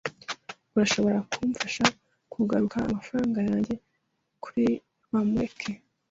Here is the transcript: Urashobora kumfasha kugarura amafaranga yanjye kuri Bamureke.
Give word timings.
Urashobora 0.73 1.17
kumfasha 1.31 1.85
kugarura 2.33 2.77
amafaranga 2.87 3.39
yanjye 3.49 3.73
kuri 4.43 4.65
Bamureke. 5.11 5.71